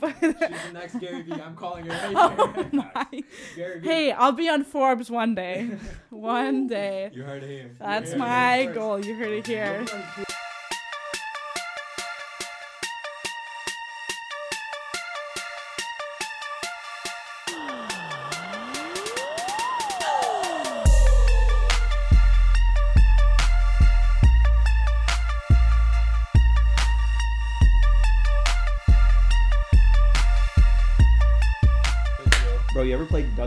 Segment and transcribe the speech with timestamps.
[0.00, 1.32] that, but She's the next Gary Vee.
[1.32, 3.06] I'm calling her right oh my.
[3.56, 3.88] Gary Vee.
[3.88, 5.70] Hey, I'll be on Forbes one day.
[6.10, 7.10] One day.
[7.12, 7.70] You heard it here.
[7.78, 9.04] That's heard it my here goal.
[9.04, 9.84] You heard it here.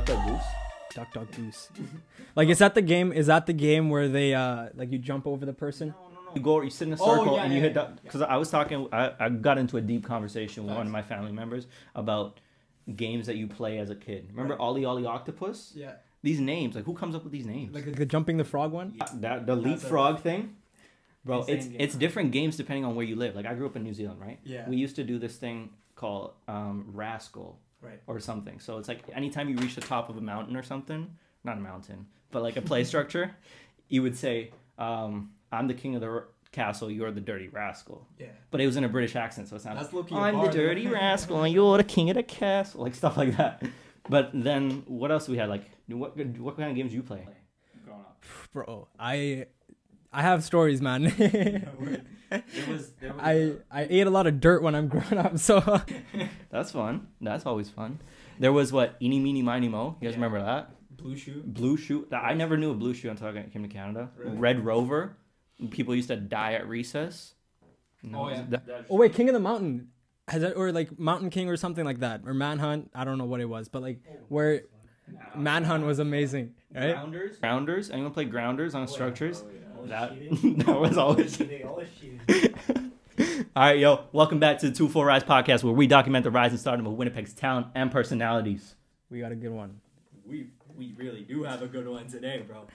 [0.05, 0.43] Duck Duck Goose?
[0.93, 1.69] Duck Duck Goose.
[2.35, 3.11] like is that the game?
[3.11, 5.93] Is that the game where they uh like you jump over the person?
[6.35, 8.03] You go, you sit in a Oh, circle yeah, and you yeah, hit yeah, duck.
[8.03, 11.01] Because I was talking, I, I got into a deep conversation with one of my
[11.01, 12.39] family members about
[12.93, 14.27] games that you play as a kid.
[14.31, 14.59] Remember.
[14.59, 15.71] Ollie Ollie Octopus?
[15.75, 15.93] Yeah.
[16.23, 17.73] These names, like who comes up with these names?
[17.73, 18.95] Like The jumping the frog one?
[18.97, 20.55] Yeah, that the leapfrog thing,
[21.23, 21.39] bro.
[21.41, 21.77] Insane It's game.
[21.79, 23.35] it's different games depending on where you live.
[23.35, 24.39] Like I grew up in New Zealand, right?
[24.43, 24.67] Yeah.
[24.69, 28.01] We used to do this thing called um, Rascal Right.
[28.07, 28.59] or something.
[28.59, 31.61] So it's like anytime you reach the top of a mountain or something, not a
[31.61, 33.35] mountain, but like a play structure,
[33.87, 36.89] you would say, um, "I'm the king of the r- castle.
[36.89, 38.27] You're the dirty rascal." Yeah.
[38.51, 39.83] But it was in a British accent, so it sounded.
[39.83, 42.81] That's low-key a I'm the though." dirty rascal, and you're the king of the castle,
[42.81, 43.63] like stuff like that.
[44.09, 45.49] But then, what else do we had?
[45.49, 47.27] Like, what what kind of games do you play?
[47.83, 48.23] Growing up.
[48.53, 49.45] Bro, I
[50.11, 51.05] I have stories, man.
[52.31, 55.37] It was, there was I I ate a lot of dirt when I'm growing up,
[55.37, 55.79] so
[56.55, 57.07] That's fun.
[57.19, 57.99] That's always fun.
[58.39, 59.97] There was what Eeny Meeny Miny Mo.
[59.99, 60.23] You guys Yeah.
[60.23, 60.71] remember that?
[60.95, 61.43] Blue shoe.
[61.45, 62.07] Blue shoe.
[62.11, 64.09] I never knew a blue shoe until I came to Canada.
[64.17, 64.37] Really?
[64.37, 65.17] Red Rover.
[65.71, 67.33] People used to die at recess.
[68.03, 68.45] No, Oh, yeah.
[68.49, 69.89] that- Oh wait, King of the Mountain.
[70.29, 72.21] Has that or like Mountain King or something like that.
[72.25, 72.89] Or Manhunt.
[72.95, 74.61] I don't know what it was, but like where
[75.35, 76.53] Manhunt was amazing.
[76.73, 76.93] Right?
[76.93, 77.37] Grounders.
[77.39, 77.89] Grounders.
[77.91, 79.43] Anyone play grounders on structures?
[79.77, 80.13] Oh, That
[80.65, 81.37] that was always.
[83.17, 84.05] All right, yo.
[84.11, 86.85] Welcome back to the Two Four Rise podcast, where we document the rise and stardom
[86.85, 88.75] of Winnipeg's talent and personalities.
[89.09, 89.79] We got a good one.
[90.25, 92.65] We we really do have a good one today, bro.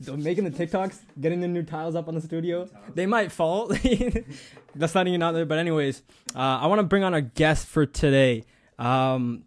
[0.00, 2.66] So making the TikToks, getting the new tiles up on the studio.
[2.94, 3.66] They might fall.
[4.74, 5.44] That's not even out there.
[5.44, 6.02] But anyways,
[6.34, 8.44] uh, I want to bring on a guest for today.
[8.78, 9.44] Um,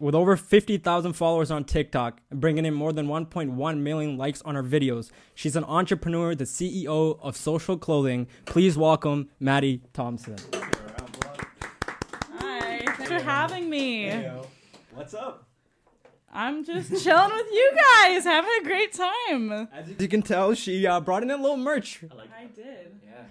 [0.00, 4.54] with over 50,000 followers on TikTok and bringing in more than 1.1 million likes on
[4.54, 5.10] her videos.
[5.34, 8.26] She's an entrepreneur, the CEO of Social Clothing.
[8.46, 10.36] Please welcome Maddie Thompson.
[12.38, 12.78] Hi.
[12.86, 14.10] Thanks for having me.
[14.94, 15.46] What's up?
[16.32, 19.68] I'm just chilling with you guys, having a great time.
[19.72, 22.04] As you can tell, she uh, brought in a little merch.
[22.04, 23.00] I did.
[23.04, 23.24] Yeah.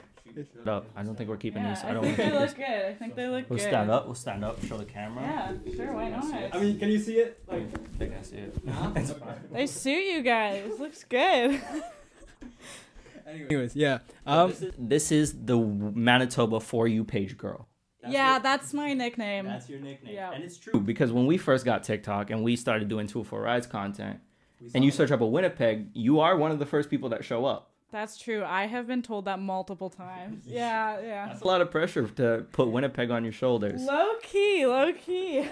[0.65, 1.83] No, I don't think we're keeping Yeah, these.
[1.83, 2.45] I I don't think want they to.
[2.45, 2.85] look good.
[2.85, 3.67] I think they look We'll good.
[3.67, 4.05] stand up.
[4.05, 4.63] We'll stand up.
[4.65, 5.23] Show the camera.
[5.65, 5.93] Yeah, sure.
[5.93, 6.55] Why not?
[6.55, 7.41] I mean, can you see it?
[7.47, 8.55] Like, they can see it.
[9.53, 10.79] They suit you guys.
[10.79, 11.61] Looks good.
[13.27, 13.99] Anyways, yeah.
[14.25, 17.67] Um, this, is, this is the Manitoba for you page girl.
[18.07, 19.45] yeah, that's my nickname.
[19.45, 20.15] That's your nickname.
[20.15, 20.31] Yeah.
[20.31, 23.41] And it's true because when we first got TikTok and we started doing Two for
[23.41, 24.19] Rides content,
[24.73, 27.45] and you search up a Winnipeg, you are one of the first people that show
[27.45, 27.68] up.
[27.91, 28.43] That's true.
[28.43, 30.43] I have been told that multiple times.
[30.49, 31.27] Yeah, yeah.
[31.27, 33.81] That's a lot of pressure to put Winnipeg on your shoulders.
[33.81, 35.47] Low key, low key.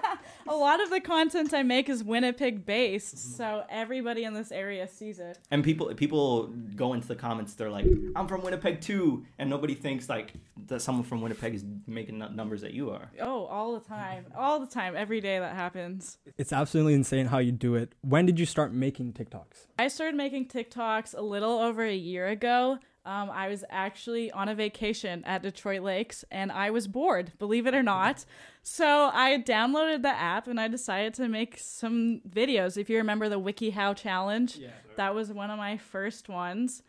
[0.48, 3.36] a lot of the content I make is Winnipeg based, mm-hmm.
[3.36, 5.38] so everybody in this area sees it.
[5.50, 7.54] And people people go into the comments.
[7.54, 7.86] They're like,
[8.16, 10.32] "I'm from Winnipeg too," and nobody thinks like
[10.66, 13.10] that someone from Winnipeg is making n- numbers that you are.
[13.20, 14.26] Oh, all the time.
[14.36, 14.94] All the time.
[14.96, 16.18] Every day that happens.
[16.36, 17.94] it's absolutely insane how you do it.
[18.02, 19.66] When did you start making TikToks?
[19.78, 22.78] I started making TikToks a little over a year ago.
[23.06, 27.66] Um, I was actually on a vacation at Detroit Lakes and I was bored, believe
[27.66, 28.26] it or not.
[28.62, 32.76] So I downloaded the app and I decided to make some videos.
[32.76, 34.58] If you remember the WikiHow challenge,
[34.96, 36.82] that was one of my first ones.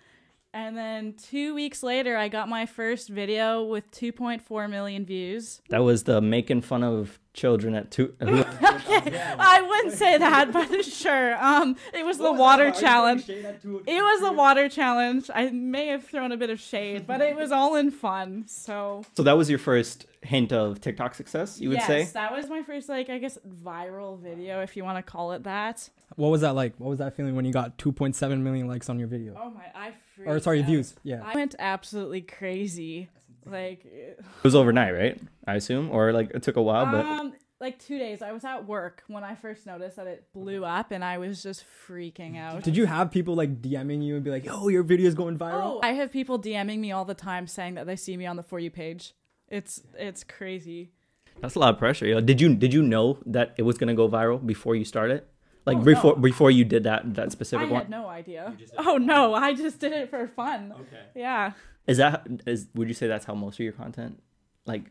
[0.54, 5.62] And then two weeks later, I got my first video with 2.4 million views.
[5.70, 8.14] That was the making fun of children at two.
[8.20, 11.42] who- I wouldn't say that, but sure.
[11.42, 13.30] Um, it was the water challenge.
[13.30, 15.30] It was the water challenge.
[15.34, 18.44] I may have thrown a bit of shade, but it was all in fun.
[18.48, 22.00] So so that was your first hint of TikTok success, you would yes, say.
[22.00, 25.32] Yes, that was my first, like, I guess, viral video, if you want to call
[25.32, 25.90] it that.
[26.16, 26.76] What was that like?
[26.78, 29.34] What was that feeling when you got 2.7 million likes on your video?
[29.42, 30.66] Oh my, I freaked or sorry, out.
[30.68, 30.96] views.
[31.04, 31.22] Yeah.
[31.24, 33.10] I went absolutely crazy.
[33.46, 35.22] Like, It was overnight, right?
[35.48, 38.22] I assume, or like it took a while, but um, like two days.
[38.22, 41.42] I was at work when I first noticed that it blew up, and I was
[41.42, 42.64] just freaking out.
[42.64, 45.62] Did you have people like DMing you and be like, "Yo, your video's going viral"?
[45.64, 48.36] Oh, I have people DMing me all the time saying that they see me on
[48.36, 49.14] the for you page.
[49.48, 50.92] It's it's crazy.
[51.40, 52.08] that's a lot of pressure.
[52.08, 52.20] Yo.
[52.22, 55.24] Did you did you know that it was gonna go viral before you started?
[55.66, 56.22] Like Oh, before no.
[56.22, 57.82] before you did that that specific one?
[57.82, 58.56] I had no idea.
[58.78, 60.74] Oh no, I just did it for fun.
[60.74, 61.04] Okay.
[61.16, 61.54] Yeah.
[61.88, 64.22] Is that is would you say that's how most of your content
[64.66, 64.84] like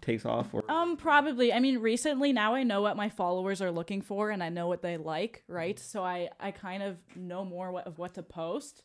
[0.00, 1.52] takes off or Um, probably.
[1.52, 4.66] I mean, recently now I know what my followers are looking for and I know
[4.66, 5.78] what they like, right?
[5.78, 8.82] So I I kind of know more what, of what to post.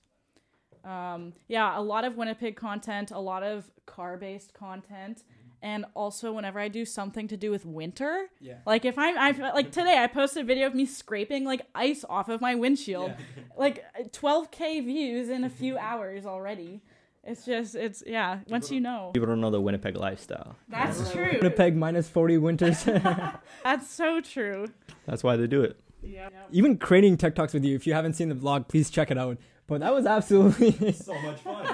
[0.83, 5.23] Um, yeah, a lot of Winnipeg content, a lot of car-based content,
[5.65, 8.57] and also whenever I do something to do with winter, Yeah.
[8.67, 12.05] like if I'm I like today I posted a video of me scraping like ice
[12.07, 13.11] off of my windshield,
[13.57, 16.81] like 12k views in a few hours already.
[17.23, 18.41] It's just it's yeah.
[18.47, 20.55] Once you know, people don't know the Winnipeg lifestyle.
[20.69, 21.31] that's true.
[21.41, 22.83] Winnipeg minus 40 winters.
[23.63, 24.67] That's so true.
[25.07, 25.79] That's why they do it.
[26.03, 26.29] Yeah.
[26.51, 27.75] Even creating TikToks with you.
[27.75, 29.39] If you haven't seen the vlog, please check it out.
[29.65, 30.91] But that was absolutely.
[30.93, 31.65] So much fun.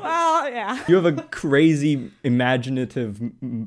[0.00, 0.82] Well, yeah.
[0.88, 3.20] You have a crazy imaginative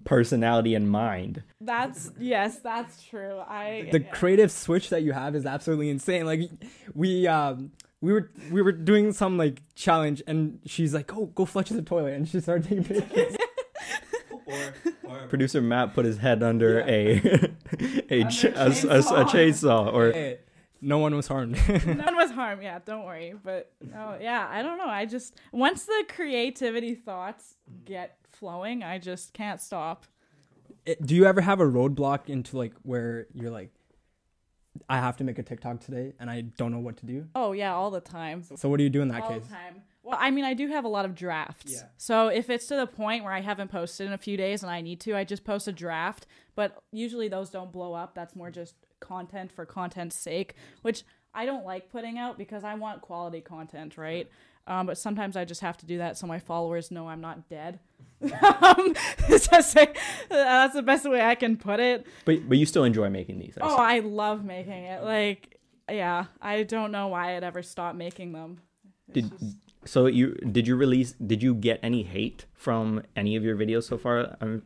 [0.04, 1.44] personality and mind.
[1.62, 3.40] That's yes, that's true.
[3.40, 4.12] I the yeah.
[4.12, 6.26] creative switch that you have is absolutely insane.
[6.26, 6.50] Like
[6.94, 7.72] we um
[8.02, 11.82] we were we were doing some like challenge and she's like, "Oh, go flush the
[11.82, 13.36] toilet," and she started taking pictures.
[14.46, 17.18] or, or Producer Matt put his head under a
[18.10, 19.26] a, ch- a, a, a chainsaw.
[19.26, 20.40] chainsaw or Hey,
[20.82, 21.58] no one was harmed.
[21.86, 22.64] no one was harmed.
[22.64, 23.34] Yeah, don't worry.
[23.44, 24.88] But oh yeah, I don't know.
[24.88, 30.06] I just once the creativity thoughts get flowing, I just can't stop.
[30.86, 33.72] It- Do you ever have a roadblock into like where you're like,
[34.90, 37.26] I have to make a TikTok today and I don't know what to do?
[37.36, 38.44] Oh yeah, all the time.
[38.56, 39.44] So what do you do in that all case?
[39.44, 39.82] the time.
[40.04, 41.74] Well, I mean, I do have a lot of drafts.
[41.74, 41.88] Yeah.
[41.98, 44.72] So if it's to the point where I haven't posted in a few days and
[44.72, 46.28] I need to, I just post a draft.
[46.56, 48.16] But usually those don't blow up.
[48.16, 51.04] That's more just content for content's sake, which
[51.34, 54.30] I don't like putting out because I want quality content, right?
[54.66, 57.48] Um, but sometimes I just have to do that so my followers know I'm not
[57.50, 57.80] dead.
[58.22, 58.96] um,
[59.28, 62.06] that's the best way I can put it.
[62.26, 63.58] but but you still enjoy making these.
[63.62, 63.76] I Oh.
[63.78, 65.04] I love making it.
[65.04, 65.60] Like,
[65.90, 68.60] yeah, I don't know why I'd ever stop making them.
[69.08, 73.36] It's Did just- so you did you release did you get any hate from any
[73.38, 74.36] of your videos so far?
[74.42, 74.64] Um,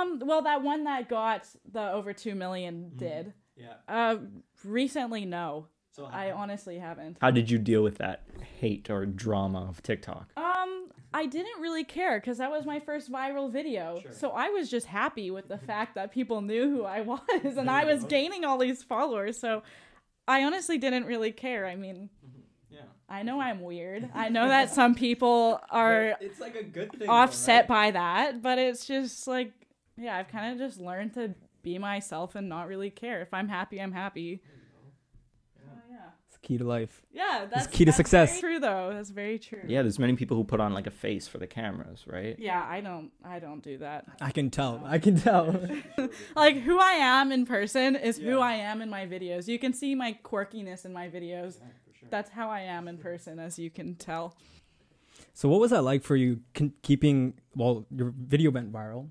[0.00, 3.32] Um, well, that one that got the over two million did.
[3.56, 3.74] yeah.
[3.88, 4.16] Uh,
[4.64, 5.66] recently, no.
[5.92, 7.16] So I honestly haven't.
[7.20, 8.22] how did you deal with that
[8.60, 10.30] hate or drama of TikTok?
[10.36, 13.98] Um, I didn't really care because that was my first viral video.
[14.00, 14.12] Sure.
[14.12, 17.20] So I was just happy with the fact that people knew who I was
[17.56, 19.40] and I was gaining all these followers.
[19.40, 19.64] So
[20.28, 21.66] I honestly didn't really care.
[21.66, 22.10] I mean,
[22.70, 22.82] yeah.
[23.08, 24.08] I know I'm weird.
[24.14, 27.08] I know that some people are It's like a good thing.
[27.08, 29.52] offset by that, but it's just like,
[29.98, 33.20] yeah, I've kind of just learned to be myself and not really care.
[33.20, 34.42] If I'm happy, I'm happy.
[35.66, 35.96] Oh, yeah.
[36.28, 37.02] It's key to life.
[37.12, 38.40] Yeah, that's key to that's success.
[38.40, 38.90] Very true, though.
[38.94, 39.62] That's very true.
[39.66, 42.36] Yeah, there's many people who put on like a face for the cameras, right?
[42.38, 43.10] Yeah, I don't.
[43.24, 44.06] I don't do that.
[44.20, 44.80] I can tell.
[44.84, 45.60] I can tell.
[46.36, 49.48] Like who I am in person is who I am in my videos.
[49.48, 51.58] You can see my quirkiness in my videos.
[52.10, 54.36] That's how I am in person, as you can tell.
[55.34, 59.08] so what was that like for you con- keeping well your video went viral?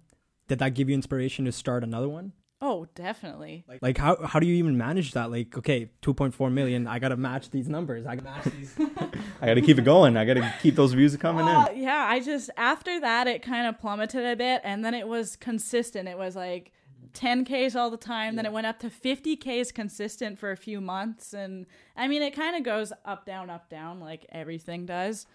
[0.48, 2.34] Did that give you inspiration to start another one?
[2.60, 3.66] Oh, definitely.
[3.82, 5.30] Like how how do you even manage that?
[5.30, 8.06] Like okay, 2.4 million, I got to match these numbers.
[8.08, 8.76] I got to match these.
[9.42, 10.18] I got to keep it going.
[10.18, 11.82] I got to keep those views coming Uh, in.
[11.84, 15.36] yeah, I just after that it kind of plummeted a bit, and then it was
[15.36, 16.08] consistent.
[16.10, 16.72] It was like
[17.14, 18.36] 10ks all the time.
[18.36, 22.36] Then it went up to 50ks consistent for a few months, and I mean it
[22.36, 25.28] kind of goes up down up down like everything does.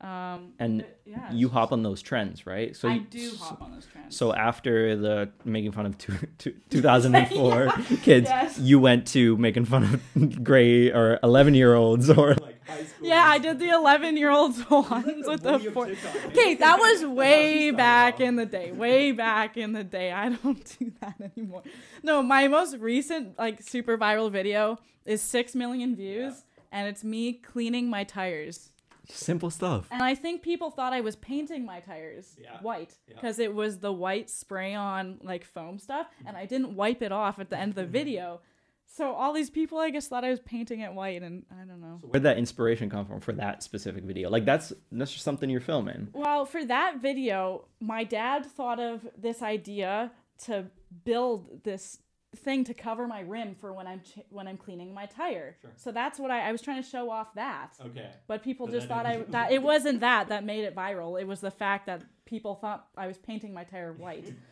[0.00, 2.76] Um, And but, yeah, You it's hop on those trends, right?
[2.76, 4.14] So I you- do hop on those trends.
[4.14, 7.68] So after the making fun of two, two, 2004
[8.02, 8.58] kids, Yes.
[8.58, 13.08] you went to making fun of gray or 11 year olds or Like high school.
[13.08, 15.86] yeah, I did the 11 year olds ones with the four.
[15.86, 18.72] Okay, that was That's how she way back in the day.
[18.72, 20.12] Way back in the day.
[20.12, 21.62] I don't do that anymore.
[22.02, 27.32] No, my most recent like super viral video is 6 million views and it's me
[27.32, 28.70] cleaning my tires.
[29.08, 29.88] Simple stuff.
[29.90, 32.58] And I think people thought I was painting my tires Yeah.
[32.60, 33.14] white Yeah.
[33.14, 37.12] because it was the white spray on like foam stuff and I didn't wipe it
[37.12, 37.92] off at the end of the mm-hmm.
[37.92, 38.40] video.
[38.88, 41.80] So all these people I guess thought I was painting it white and I don't
[41.80, 42.00] know.
[42.02, 44.30] Where'd that inspiration come from for that specific video?
[44.30, 46.08] Like that's that's just something you're filming.
[46.12, 50.12] Well, for that video, my dad thought of this idea
[50.44, 50.66] to
[51.04, 51.98] build this
[52.38, 55.56] thing to cover my rim for when I'm ch- when I'm cleaning my tire.
[55.60, 55.70] Sure.
[55.76, 57.74] So that's what I, I was trying to show off that.
[57.84, 58.10] Okay.
[58.26, 61.20] But people So just thought I that it wasn't that that made it viral.
[61.20, 64.32] It was the fact that people thought I was painting my tire white.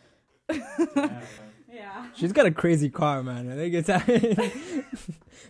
[0.94, 1.20] Yeah,
[1.72, 2.06] Yeah.
[2.14, 3.50] She's got a crazy car, man.
[3.50, 3.88] I think it's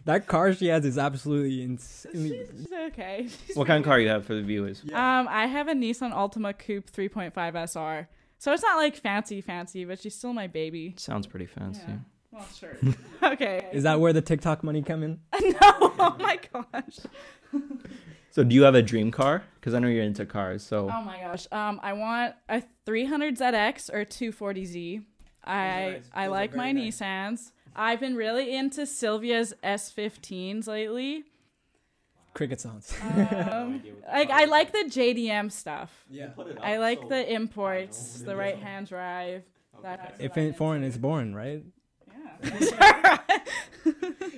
[0.05, 2.13] that car she has is absolutely insane.
[2.13, 3.29] She's okay.
[3.47, 4.83] She's What kind of car you have for the viewers?
[4.93, 8.09] Um, I have a Nissan Altima Coupe 3.5 SR.
[8.39, 10.95] So it's not like fancy, fancy, but she's still my baby.
[10.97, 11.83] Sounds pretty fancy.
[11.89, 11.97] Yeah.
[12.35, 12.77] Well, sure.
[13.23, 13.69] okay.
[13.73, 15.21] Is that where the TikTok money come in?
[15.41, 15.57] no?
[15.63, 16.99] Oh my gosh.
[18.31, 19.45] So do you have a dream car?
[19.61, 20.65] Because I know you're into cars.
[20.65, 21.47] So Oh my gosh.
[21.53, 25.05] Um, I want a 300 ZX or 240Z.
[25.45, 26.03] I nice.
[26.13, 26.99] I Those like my very nice.
[27.01, 27.53] Nissans.
[27.77, 31.23] I've been really into Silvia's S15s lately.
[32.35, 32.93] Cricket sounds.
[33.01, 33.11] Um,
[33.77, 36.05] idea what the like I like the JDM stuff.
[36.11, 36.31] yeah.
[36.61, 39.45] I like so the imports, the right hand drive.
[39.79, 39.89] Okay.
[39.89, 41.63] has If the ain't foreign, hand it's born, right?
[42.45, 43.19] Yeah.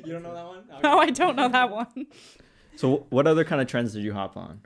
[0.05, 0.65] You don't know that one?
[0.83, 2.07] no, I don't know that one.
[2.77, 4.61] so what other kind of trends did you hop on?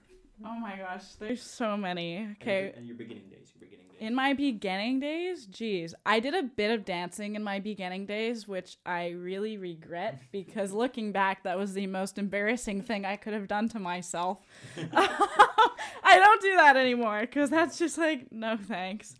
[0.45, 2.29] Oh my gosh, there's so many.
[2.41, 3.99] Okay, In your beginning days, your beginning days.
[4.01, 8.49] In my beginning days, geez, I did a bit of dancing in my beginning days,
[8.49, 13.35] which I really regret because looking back, that was the most embarrassing thing I could
[13.35, 14.39] have done to myself.
[14.93, 19.17] I don't do that anymore because that's just like, no thanks.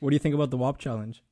[0.00, 1.22] What do you think about the WAP challenge?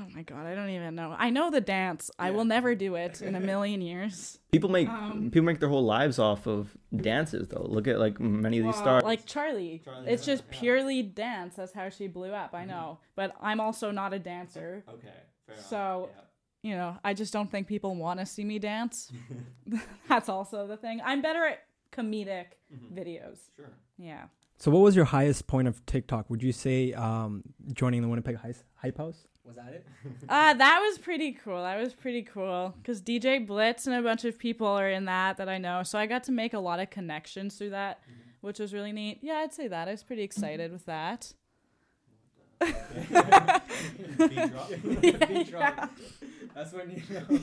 [0.00, 1.14] Oh my god, I don't even know.
[1.18, 2.10] I know the dance.
[2.18, 4.38] I will never do it in a million years.
[4.52, 7.66] People make Um, people make their whole lives off of dances though.
[7.68, 9.02] Look at like many of these Well, stars.
[9.04, 9.82] Like Charlie.
[9.84, 10.58] Charlie it's just yeah.
[10.60, 11.56] purely dance.
[11.56, 12.54] That's how she blew up.
[12.54, 12.98] I know.
[13.16, 14.84] But I'm also not a dancer.
[14.88, 15.08] Okay,
[15.46, 15.56] fair.
[15.56, 16.70] So- yeah.
[16.70, 19.12] you know, I just don't think people want to see me dance.
[20.08, 21.00] That's also the thing.
[21.04, 21.58] I'm better at
[21.92, 22.92] comedic Mhm.
[22.94, 23.38] videos.
[23.56, 23.70] Sure.
[23.98, 24.24] Yeah.
[24.58, 26.28] So, what was your highest point of TikTok?
[26.30, 29.26] Would you say um, joining the Winnipeg Hype, Hype House?
[29.48, 29.86] Was that it?
[30.28, 31.62] Uh, that was pretty cool.
[31.62, 35.38] That was pretty cool because DJ Blitz and a bunch of people are in that
[35.38, 35.82] that I know.
[35.82, 38.00] So I got to make a lot of connections through that,
[38.42, 39.20] which was really neat.
[39.22, 39.88] Yeah, I'd say that.
[39.88, 41.32] I was pretty excited with that.
[42.60, 42.70] Beat
[45.50, 45.90] drop.
[46.54, 47.40] That's when you know.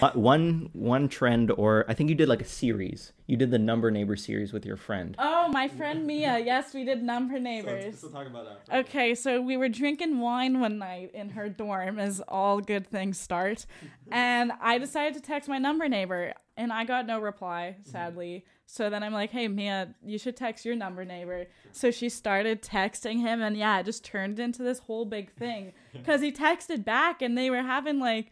[0.00, 3.12] One- one one trend, or I think you did like a series.
[3.26, 5.14] You did the number neighbor series with your friend.
[5.18, 6.38] Oh, my friend Mia.
[6.38, 7.98] Yes, we did number So, neighbors.
[8.00, 8.66] so talk about that.
[8.66, 8.86] for a bit.
[8.88, 13.18] Okay, so we were drinking wine one night in her dorm, as all good things
[13.18, 13.66] start.
[14.12, 17.90] And I decided to text my number neighbor, and I got no reply, mm-hmm.
[17.90, 18.44] sadly.
[18.64, 21.46] So then I'm like, hey, Mia, you should text your number neighbor.
[21.72, 25.72] So she started texting him, and yeah, it just turned into this whole big thing.
[25.92, 28.30] Because he texted back, and they were having like,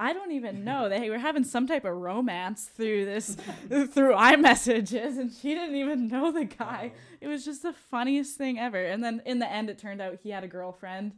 [0.00, 0.88] I don't even know.
[0.88, 3.34] They were having some type of romance through this,
[3.68, 6.92] through iMessages, and she didn't even know the guy.
[7.20, 8.82] It was just the funniest thing ever.
[8.82, 11.12] And then in the end, it turned out he had a girlfriend,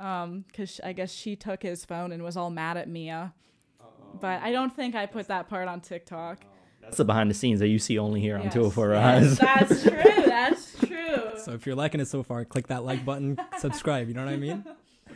[0.00, 3.34] um, because I guess she took his phone and was all mad at Mia.
[3.80, 4.18] Uh-oh.
[4.20, 6.40] But I don't think I put that part on TikTok.
[6.82, 9.38] That's the behind the scenes that you see only here on Yes, 204 yes, Rise.
[9.38, 10.24] That's true.
[10.26, 11.38] That's true.
[11.44, 14.08] So, if you're liking it so far, click that like button, subscribe.
[14.08, 14.64] You know what I mean?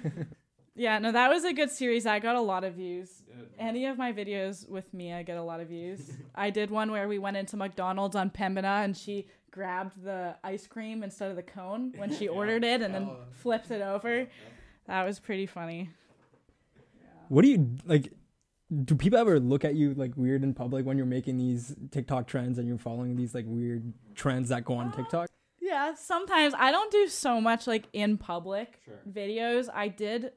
[0.74, 2.06] Yeah, no, that was a good series.
[2.06, 3.22] I got a lot of views.
[3.26, 3.50] Good.
[3.58, 6.10] Any of my videos with Mia get a lot of views.
[6.34, 10.66] I did one where we went into McDonald's on Pembina and she grabbed the ice
[10.66, 14.26] cream instead of the cone when she ordered it and then flipped it over.
[14.86, 15.90] That was pretty funny.
[17.28, 18.12] What do you like?
[18.84, 22.26] Do people ever look at you like weird in public when you're making these TikTok
[22.26, 25.28] trends and you're following these like weird trends that go on uh, TikTok?
[25.60, 28.94] Yeah, sometimes I don't do so much like in public Sure.
[29.10, 29.68] videos.
[29.72, 30.32] I did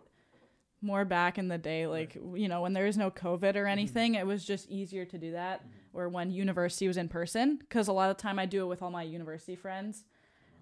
[0.86, 3.68] more back in the day, like you know, when there was no COVID or mm-hmm.
[3.68, 5.62] anything, it was just easier to do that.
[5.62, 5.98] Mm-hmm.
[5.98, 8.82] Or when university was in person, because a lot of time I do it with
[8.82, 10.04] all my university friends.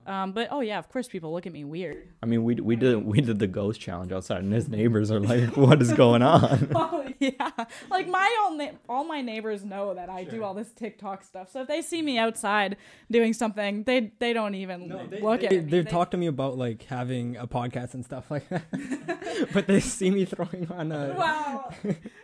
[0.06, 2.08] Um, but oh yeah, of course people look at me weird.
[2.22, 5.20] I mean, we we did we did the ghost challenge outside, and his neighbors are
[5.20, 7.50] like, "What is going on?" oh yeah,
[7.90, 11.52] like my own na- all my neighbors know that I do all this TikTok stuff.
[11.52, 12.78] So if they see me outside
[13.10, 15.70] doing something, they they don't even No, they- look they- at They, me.
[15.70, 19.68] they've They- talked to me about like having a podcast and stuff like that, but
[19.68, 21.16] they see me throwing on a.
[21.18, 21.72] Wow,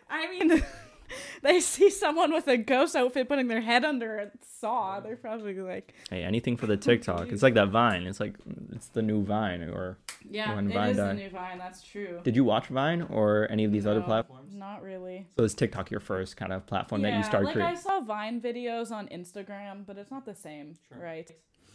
[0.09, 0.63] I mean,
[1.41, 4.99] they see someone with a ghost outfit putting their head under a saw.
[4.99, 7.29] They're probably like, hey, anything for the TikTok.
[7.31, 8.03] It's like that Vine.
[8.03, 8.35] It's like
[8.73, 9.63] it's the new Vine.
[9.63, 9.97] Or
[10.29, 11.57] yeah, When it Vine is the new Vine.
[11.57, 12.19] That's true.
[12.23, 14.53] did you watch Vine or any of these other platforms?
[14.55, 15.27] Not really.
[15.37, 17.75] So is TikTok your first kind of platform that you start like creating?
[17.77, 21.01] I saw Vine videos on Instagram, but it's not the same, Sure.
[21.01, 21.31] right?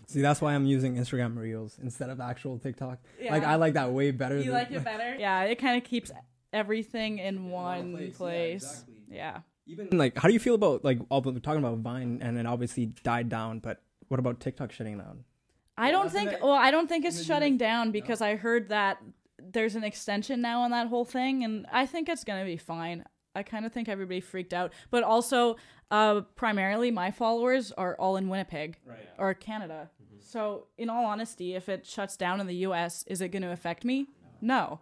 [0.07, 2.99] See, that's why I'm using Instagram Reels instead of actual TikTok.
[3.19, 3.33] Yeah.
[3.33, 4.37] Like I like that way better.
[4.37, 5.17] You than, like it better?
[5.19, 6.11] Yeah, it kind of keeps
[6.53, 8.93] everything in one place, yeah, exactly.
[9.14, 9.40] Yeah.
[9.66, 12.47] Even like, how do you feel about like all the talking about Vine and then
[12.47, 15.25] obviously died down, but what about TikTok shutting down?
[15.78, 16.30] I don't think.
[16.33, 18.99] the- Well, I don't think it's shutting down because I heard that
[19.38, 23.04] there's an extension now on that whole thing, and I think it's gonna be fine.
[23.35, 25.56] I kind of think everybody freaked out, but also,
[25.90, 28.99] uh, primarily my followers are all in Winnipeg Right.
[29.18, 29.90] or Canada.
[30.21, 33.50] So, in all honesty, if it shuts down in the U.S., is it going to
[33.50, 34.06] affect me?
[34.40, 34.80] No.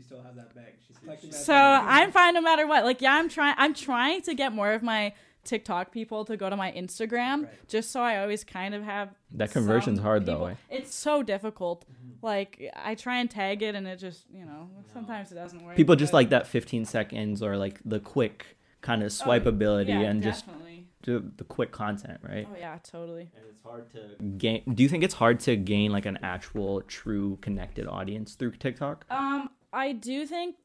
[0.00, 0.72] She still has that bag.
[0.86, 2.84] She's collecting So I'm fine no matter what.
[2.84, 3.54] Like, yeah, I'm trying.
[3.58, 5.12] I'm trying to get more of my
[5.44, 7.68] TikTok people to go to my Instagram, Right.
[7.68, 10.46] just so I always kind of have That conversion's some hard though.
[10.46, 10.54] eh?
[10.70, 11.84] It's so difficult.
[12.22, 15.76] Like I try and tag it, and it just you know sometimes it doesn't work.
[15.76, 20.00] People just like that 15 seconds or like the quick kind of swipe ability Oh,
[20.00, 20.86] yeah, and just definitely.
[21.02, 22.46] the, the quick content, right?
[22.50, 23.30] Oh yeah, totally.
[23.36, 24.62] And it's hard to gain.
[24.74, 29.04] Do you think it's hard to gain like an actual, true, connected audience through TikTok?
[29.10, 30.56] Um, I do think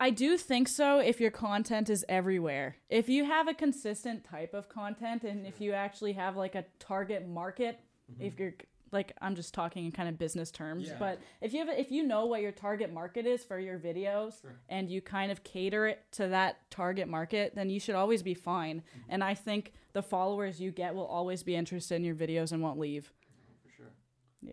[0.00, 2.76] I do think so if your content is everywhere.
[2.88, 6.64] If you have a consistent type of content and if you actually have like a
[6.80, 7.78] target market,
[8.10, 8.24] mm-hmm.
[8.24, 8.54] if you're
[8.90, 10.96] like I'm just talking in kind of business terms, Yeah.
[10.98, 14.42] but if you have if you know what your target market is for your videos
[14.68, 18.34] and you kind of cater it to that target market, then you should always be
[18.34, 18.80] fine.
[18.80, 19.10] Mm-hmm.
[19.10, 22.62] And I think the followers you get will always be interested in your videos and
[22.62, 23.12] won't leave.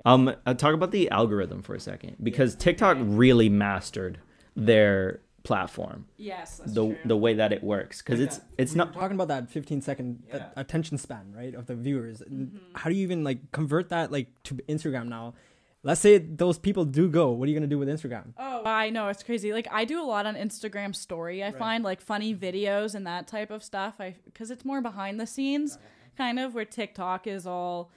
[0.06, 4.20] Um, uh, talk about the algorithm for a second because TikTok really mastered
[4.56, 8.94] their platform, Yes, that's the the way that it works, because it's it's We not
[8.94, 10.46] talking about that 15 second uh, Yeah.
[10.58, 12.22] attention span, right, of the viewers.
[12.22, 12.58] Mm-hmm.
[12.76, 15.34] How do you even like convert that like to Instagram now?
[15.82, 17.30] Let's say those people do go.
[17.32, 18.34] What are you gonna do with Instagram?
[18.38, 19.54] Oh, I know it's crazy.
[19.54, 21.42] Like I do a lot on Instagram story.
[21.44, 23.96] I find like funny videos and that type of stuff.
[24.00, 25.78] I because it's more behind the scenes,
[26.18, 27.92] kind of where TikTok is all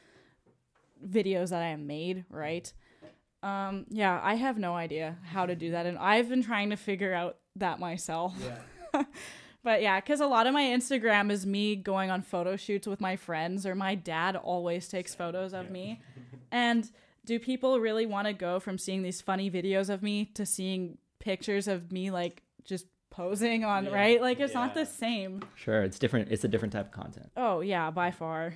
[1.06, 2.73] videos that I have made, right?
[3.42, 6.76] Um, yeah, I have no idea how to do that, and I've been trying to
[6.76, 8.35] figure out that myself.
[9.64, 13.00] but yeah, because a lot of my Instagram is me going on photo shoots with
[13.00, 16.00] my friends, or my dad always takes photos of me.
[16.54, 16.90] And
[17.25, 20.99] do people really want to go from seeing these funny videos of me to seeing
[21.18, 24.21] pictures of me like just posing on, right?
[24.21, 25.42] Like it's not the same.
[25.54, 26.30] sure it's different.
[26.30, 27.30] It's a different type of content.
[27.37, 28.52] Oh, yeah, by far.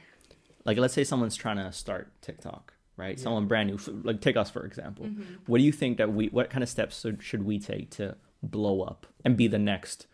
[0.66, 3.18] Like let's say someone's trying to start TikTok, right?
[3.18, 5.06] Someone brand new, like take us for example.
[5.06, 5.22] Mm-hmm.
[5.46, 6.26] What do you think that we?
[6.26, 10.06] What kind of steps should, should we take to blow up and be the next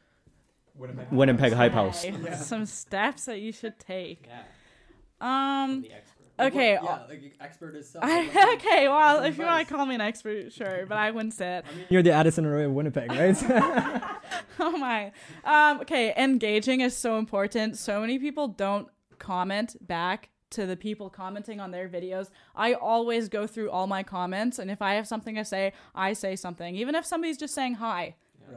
[1.11, 2.05] Winnipeg Hype House?
[2.05, 4.27] Okay, Some steps that you should take.
[4.29, 4.43] Yeah.
[5.65, 6.25] Um, The expert.
[6.41, 6.79] okay.
[7.09, 7.97] like expert is.
[8.03, 11.35] I, okay, well, if you want to call me an expert, sure, but I wouldn't
[11.35, 11.65] say it.
[11.89, 14.11] You're the Addison Rae of Winnipeg, right?
[14.59, 15.13] Oh my.
[15.45, 17.77] Um, okay, engaging is so important.
[17.79, 18.87] So many people don't
[19.19, 22.31] comment back to the people commenting on their videos.
[22.55, 26.13] I always go through all my comments, and if I have something to say, I
[26.13, 26.77] say something.
[26.77, 28.15] Even if somebody's just saying hi,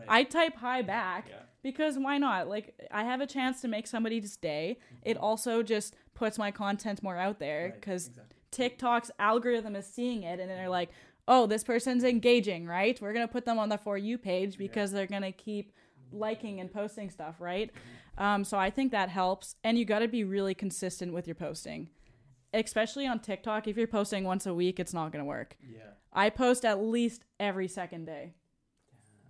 [0.08, 1.36] I type hi back Yeah.
[1.64, 2.48] because why not?
[2.48, 4.77] Like, I have a chance to make somebody's day.
[4.79, 5.10] Mm-hmm.
[5.10, 8.12] It also just puts my content more out there because
[8.51, 10.70] TikTok's algorithm is seeing it and they're mm-hmm.
[10.70, 10.90] like,
[11.27, 13.00] oh, this person's engaging, right?
[13.01, 15.72] We're going to put them on the For You page because they're going to keep
[16.12, 17.70] liking and posting stuff, right?
[17.70, 17.79] Mm-hmm.
[18.18, 19.56] Um, so I think that helps.
[19.64, 21.90] And you got to be really consistent with your posting,
[22.54, 23.68] especially on TikTok.
[23.68, 25.58] If you're posting once a week, it's not going to work.
[25.62, 25.80] Yeah.
[26.14, 28.34] I post at least every second day.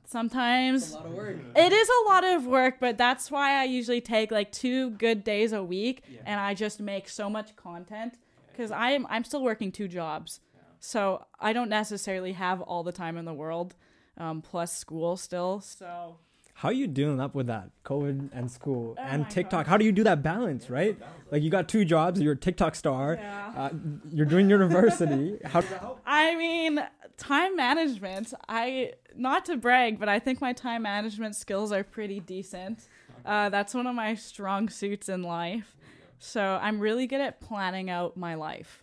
[0.07, 1.37] Sometimes of work.
[1.55, 5.23] it is a lot of work, but that's why I usually take like two good
[5.23, 8.19] days a week and I just make so much content
[8.51, 10.41] because I'm I'm still working two jobs,
[10.79, 13.73] so I don't necessarily have all the time in the world,
[14.17, 15.59] um, plus school still.
[15.59, 16.17] So
[16.59, 17.69] How are you dealing up with that?
[17.83, 19.65] COVID and school Oh and TikTok.
[19.65, 19.69] gosh.
[19.69, 20.97] How do you do that balance, right?
[21.29, 22.21] Like you got two jobs.
[22.21, 23.15] You're a TikTok star.
[23.19, 23.53] Yeah.
[23.57, 23.69] Uh,
[24.09, 25.37] you're doing university.
[25.45, 25.61] How?
[26.05, 26.79] I mean,
[27.17, 28.33] time management.
[28.47, 32.87] I not to brag, but I think my time management skills are pretty decent.
[33.25, 35.75] Uh, that's one of my strong suits in life.
[36.19, 38.81] So I'm really good at planning out my life.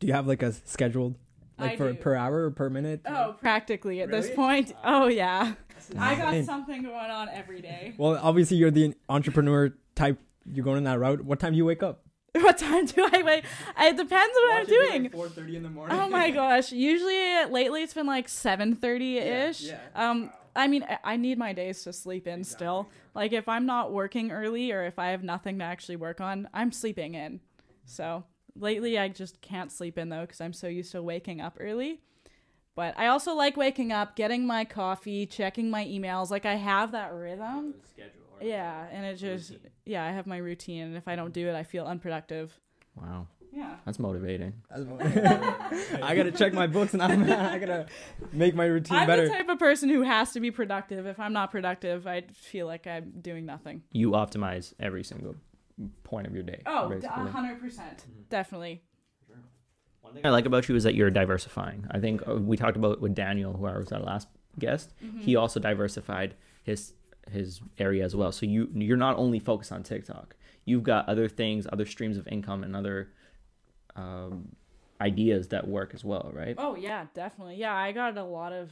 [0.00, 1.16] Do you have like a scheduled,
[1.58, 1.98] like I for do.
[1.98, 3.00] per hour or per minute?
[3.06, 4.36] Oh, practically at this Really?
[4.36, 4.72] point.
[4.84, 5.54] Oh yeah,
[5.98, 7.94] I got something going on every day.
[7.98, 10.18] Well, obviously you're the entrepreneur type.
[10.50, 11.22] You're going in that route.
[11.24, 12.02] What time do you wake up?
[12.34, 13.44] What time do I wait?
[13.80, 15.10] It depends on what I'm doing.
[15.10, 15.96] Four thirty in the morning.
[15.98, 16.72] Oh my gosh!
[16.72, 19.62] Usually, lately it's been like seven thirty ish.
[19.62, 20.10] Yeah, yeah.
[20.10, 22.88] Um, I mean, I- I need my days to sleep in still.
[23.14, 26.48] Like if I'm not working early or if I have nothing to actually work on,
[26.52, 27.40] I'm sleeping in.
[27.84, 28.24] So
[28.56, 32.00] lately, I just can't sleep in though because I'm so used to waking up early.
[32.76, 36.30] But I also like waking up, getting my coffee, checking my emails.
[36.30, 37.74] Like I have that rhythm.
[37.88, 38.10] Schedule.
[38.40, 39.70] or- Yeah, and it just Routine.
[39.86, 42.58] yeah, I have my routine, and if I don't do it, I feel unproductive.
[42.96, 43.76] Wow, Yeah.
[43.84, 44.54] that's motivating.
[44.72, 47.08] I gotta check my books now.
[47.08, 47.30] man.
[47.54, 47.86] I gotta
[48.32, 49.26] make my routine I'm better.
[49.28, 51.06] the type of person who has to be productive.
[51.06, 53.82] If I'm not productive, I feel like I'm doing nothing.
[53.92, 55.36] You optimize every single
[56.04, 56.62] point of your day.
[56.66, 57.30] Oh, basically.
[57.30, 58.22] hundred percent, mm-hmm.
[58.30, 58.82] definitely.
[60.04, 61.86] One thing I like about you is that you're diversifying.
[61.90, 64.92] I think uh, we talked about with Daniel, who was our last guest.
[65.02, 65.20] Mm-hmm.
[65.20, 66.92] He also diversified his
[67.30, 68.30] his area as well.
[68.30, 70.36] So you you're not only focused on TikTok.
[70.66, 73.12] You've got other things, other streams of income, and other
[73.96, 74.54] um,
[75.00, 76.54] ideas that work as well, right?
[76.58, 77.56] Oh yeah, definitely.
[77.56, 78.70] Yeah, I got a lot of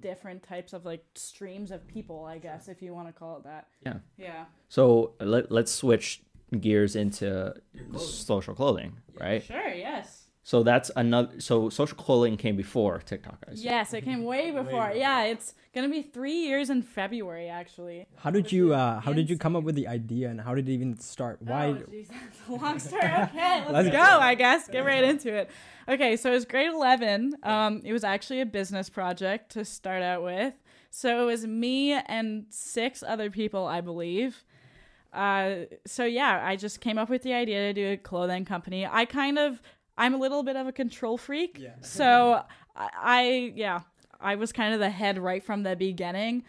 [0.00, 3.44] different types of like streams of people, I guess, if you want to call it
[3.44, 3.68] that.
[3.84, 3.98] Yeah.
[4.16, 4.44] Yeah.
[4.68, 6.22] So let let's switch
[6.58, 7.54] gears into
[7.96, 9.42] social clothing, right?
[9.42, 9.68] Sure.
[9.68, 10.19] Yes.
[10.42, 11.38] So that's another.
[11.40, 13.38] So social clothing came before TikTok.
[13.48, 13.64] I see.
[13.64, 14.64] Yes, it came way before.
[14.64, 14.92] before.
[14.94, 18.06] Yeah, it's gonna be three years in February actually.
[18.16, 20.68] How did you uh how did you come up with the idea and how did
[20.68, 21.42] it even start?
[21.42, 23.02] Why Oh, jeez, that's a long story.
[23.04, 23.12] Okay,
[23.60, 23.92] let's, Let's go.
[23.98, 24.18] go.
[24.20, 25.50] I guess get right into it.
[25.88, 27.34] Okay, so it was grade eleven.
[27.42, 30.54] Um, it was actually a business project to start out with.
[30.90, 34.42] So it was me and six other people, I believe.
[35.12, 38.86] Uh, so yeah, I just came up with the idea to do a clothing company.
[38.86, 39.60] I kind of,
[40.00, 41.58] I'm a little bit of a control freak.
[41.58, 41.74] Yeah.
[41.82, 42.42] So
[42.74, 43.80] I, I, yeah,
[44.20, 46.44] I was kind of the head right from the beginning.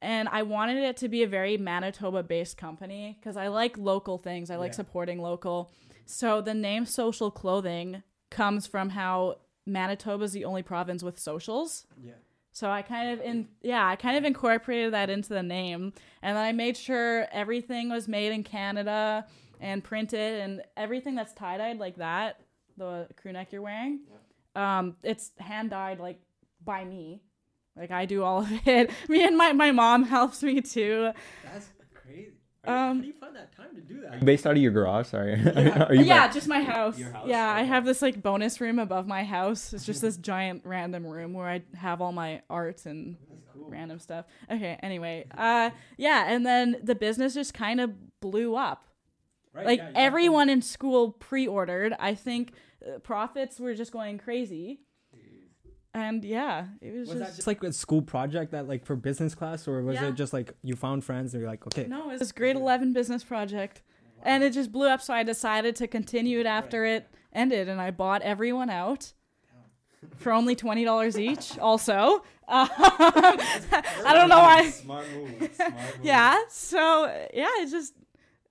[0.00, 4.16] And I wanted it to be a very Manitoba based company because I like local
[4.18, 4.50] things.
[4.50, 4.76] I like Yeah.
[4.76, 5.72] supporting local.
[6.06, 11.84] So the name social clothing comes from how Manitoba is the only province with socials.
[12.00, 12.12] Yeah.
[12.52, 16.36] So I kind of in yeah, I kind of incorporated that into the name, and
[16.36, 19.26] then I made sure everything was made in Canada
[19.60, 22.40] and printed, and everything that's tie dyed like that,
[22.78, 24.00] the crew neck you're wearing,
[24.54, 26.20] um, it's hand dyed like
[26.64, 27.20] by me,
[27.76, 28.90] like I do all of it.
[29.08, 31.12] me and my my mom helps me too.
[31.44, 32.32] That's crazy.
[32.64, 34.22] Um, you find that time to do that?
[34.24, 35.06] Based out of your garage.
[35.06, 35.32] Sorry.
[35.56, 36.34] Are you yeah, back?
[36.34, 36.98] just my house.
[36.98, 37.26] Your house?
[37.26, 39.72] Yeah, I have this like bonus room above my house.
[39.72, 43.16] It's just this giant random room where I have all my art and
[43.54, 44.26] random stuff.
[44.50, 45.26] Okay, anyway.
[45.36, 48.87] Uh yeah, and then the business just kind of blew up.
[49.54, 51.94] Like everyone in school pre-ordered.
[51.98, 52.52] I think
[52.86, 54.80] uh, profits were just going crazy.
[55.94, 59.34] And yeah, it was, Was just just like a school project that like for business
[59.34, 60.08] class or was Yeah.
[60.08, 62.92] it just like you found friends and you're like okay No, it was grade 11
[62.92, 63.82] business project.
[64.22, 67.80] And it just blew up, so I decided to continue it after it ended, and
[67.80, 69.12] I bought everyone out
[70.16, 72.22] for only $20 each, also.
[72.50, 74.70] Um, I don't know why.
[74.70, 75.50] Smart move.
[75.54, 75.98] Smart move.
[76.02, 77.92] Yeah, so yeah, it just.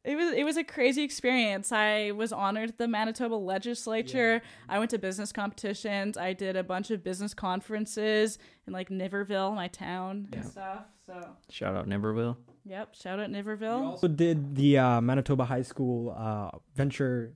[0.07, 1.71] It was it was a crazy experience.
[1.73, 4.41] I was honored at the Manitoba legislature.
[4.69, 6.15] I went to business competitions.
[6.17, 10.83] I did a bunch of business conferences in like Niverville, my town, and stuff.
[11.05, 11.13] So,
[11.49, 12.37] Shout out Niverville.
[12.65, 13.81] yep, shout out Niverville.
[13.81, 17.33] also did the uh, Manitoba High School uh, venture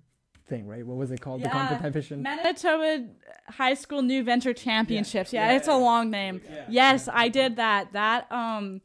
[0.47, 0.85] thing, right?
[0.85, 1.41] What was it called?
[1.41, 2.21] The Yeah, competition.
[2.21, 3.07] Manitoba
[3.49, 5.31] High School New Venture Championships.
[5.33, 6.41] Yeah, Yeah, it's a long name.
[6.69, 7.93] Yes, I did that.
[7.93, 8.81] That um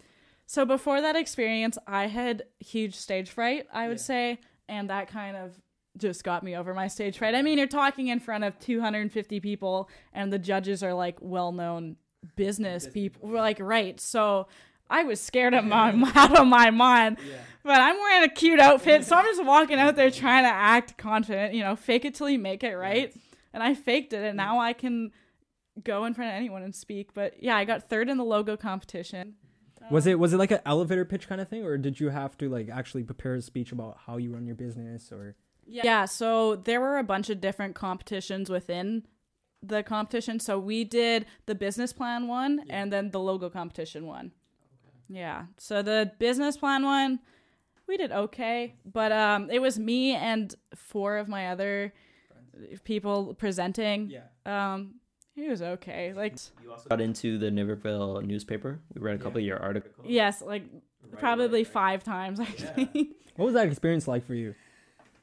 [0.46, 4.02] so before that experience, I had huge stage fright, I would Yeah.
[4.02, 5.60] say, and that kind of
[5.98, 7.34] just got me over my stage fright.
[7.34, 11.96] I mean, you're talking in front of 250 people and the judges are like well-known
[12.36, 13.28] business people.
[13.28, 13.98] We're like, right.
[14.00, 14.46] So
[14.90, 17.16] I was scared of my, out of my mind.
[17.64, 20.96] But I'm wearing a cute outfit, so I'm just walking out there trying to act
[20.96, 23.12] confident, you know, fake it till you make it, right?
[23.52, 25.10] And I faked it, and now I can
[25.82, 27.12] go in front of anyone and speak.
[27.14, 29.34] But yeah, I got third in the logo competition.
[29.90, 32.36] Was it was it like an elevator pitch kind of thing, or did you have
[32.38, 36.04] to like actually prepare a speech about how you run your business, or Yeah, yeah,
[36.04, 39.06] so there were a bunch of different competitions within
[39.62, 40.38] the competition.
[40.40, 44.26] So we did the business plan one and then the logo competition one.
[44.26, 45.18] Okay.
[45.20, 45.46] Yeah.
[45.58, 47.20] So the business plan one,
[47.88, 51.92] we did okay, but um it was me and four of my other
[52.84, 54.10] people presenting.
[54.10, 54.26] Yeah.
[54.46, 54.96] Um
[55.36, 56.12] it was okay.
[56.14, 58.80] Like You also got into the Niverville newspaper.
[58.94, 60.06] We read a couple of your articles.
[60.08, 60.64] yes, like
[61.18, 63.10] probably five times actually.
[63.36, 64.54] what was that experience like for you?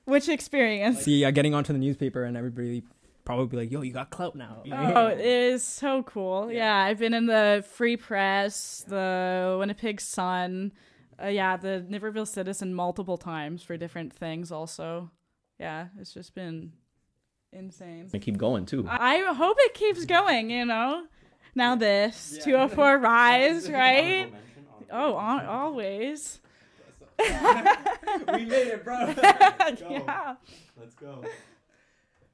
[0.06, 0.99] Which experience?
[1.02, 2.84] See, uh, getting onto the newspaper and everybody
[3.26, 6.52] probably be like, "Yo, you got clout now." Oh, it is so cool.
[6.52, 6.76] Yeah.
[6.76, 10.73] I've been in the Free Press, the Winnipeg Sun,
[11.23, 15.10] uh, yeah, the Niverville Citizen multiple times for different things also.
[15.60, 16.73] Yeah, it's just been
[17.54, 18.10] insane.
[18.12, 18.86] And keep going too.
[18.89, 21.06] I hope it keeps going, you know.
[21.56, 24.32] Now this, 204 Rise, right?
[24.32, 24.39] Mention,
[24.92, 26.39] Oh, on, always.
[27.20, 29.13] we made it, bro.
[29.89, 30.36] yeah.
[30.80, 31.24] Let's go.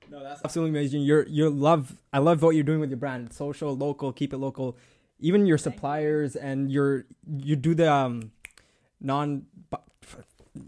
[0.10, 1.02] No, that's absolutely amazing.
[1.02, 3.32] You're you love I love what you're doing with your brand.
[3.34, 4.78] Social, local, keep it local.
[5.20, 8.32] Even your suppliers and your you do the um
[9.00, 9.46] non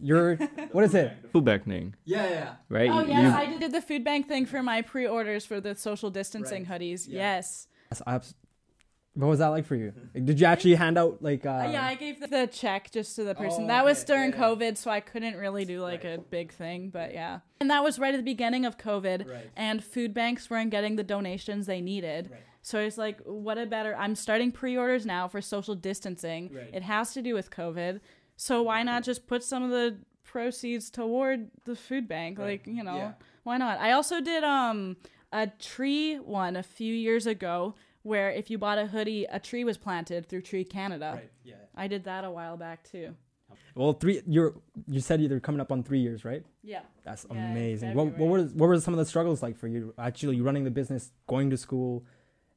[0.02, 0.36] your
[0.72, 1.12] what is it?
[1.32, 1.96] Food bank thing.
[2.06, 2.54] Yeah, yeah.
[2.70, 2.90] right?
[2.90, 5.62] Oh, You- yes, you- I did the food bank thing for my pre orders for
[5.62, 7.08] the social distancing hoodies.
[7.08, 7.20] Yeah.
[7.38, 7.68] Yes.
[7.90, 8.36] That's abs-
[9.14, 9.92] what was that like for you?
[10.16, 12.90] Like, did you actually hand out like uh, Uh, yeah, I gave the, the check
[12.92, 13.66] just to the person.
[13.66, 14.44] Oh, that was during Yeah, yeah.
[14.56, 17.40] COVID, so I couldn't really do like a big thing, but yeah.
[17.60, 19.50] And that was right at the beginning of COVID, Right.
[19.58, 22.30] and food banks weren't getting the donations they needed.
[22.32, 22.40] Right.
[22.62, 23.94] So it's like, what a better.
[23.98, 26.50] I'm starting pre orders now for social distancing.
[26.54, 26.70] Right.
[26.72, 28.00] It has to do with COVID.
[28.42, 32.40] So why not just put some of the proceeds toward the food bank?
[32.40, 33.12] Like, you know, Yeah.
[33.44, 33.80] why not?
[33.80, 34.98] I also did um
[35.32, 39.64] a tree one a few years ago where if you bought a hoodie, a tree
[39.64, 41.22] was planted through Tree Canada.
[41.44, 41.54] yeah.
[41.76, 43.16] I did that a while back too.
[43.76, 44.24] Well, three.
[44.26, 44.56] You're
[44.88, 46.44] you said you're coming up on three years, right?
[46.64, 46.82] Yeah.
[47.04, 47.94] That's Yeah, amazing.
[47.94, 48.44] What what February.
[48.46, 49.94] were what were some of the struggles like for you?
[50.00, 52.04] Actually, running the business, going to school,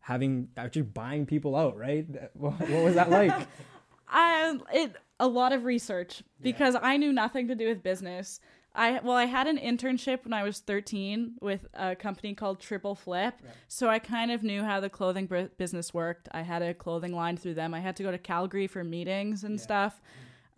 [0.00, 2.06] having actually buying people out, right?
[2.32, 3.34] What, what was that like?
[4.08, 8.40] I it a lot of research because I knew nothing to do with business.
[8.74, 12.96] I well, I had an internship when I was 13 with a company called Triple
[12.96, 13.34] Flip,
[13.68, 16.28] so I kind of knew how the clothing business worked.
[16.32, 17.72] I had a clothing line through them.
[17.72, 20.00] I had to go to Calgary for meetings and stuff.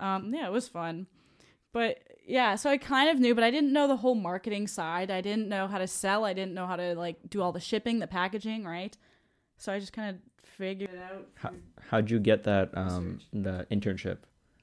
[0.01, 1.07] Um, yeah, it was fun,
[1.73, 5.11] but yeah, so I kind of knew, but I didn't know the whole marketing side.
[5.11, 6.25] I didn't know how to sell.
[6.25, 8.97] I didn't know how to like do all the shipping, the packaging, right?
[9.59, 10.17] So I just kind of
[10.57, 11.27] figured it out.
[11.35, 11.51] How,
[11.91, 14.19] how'd you get that um the internship,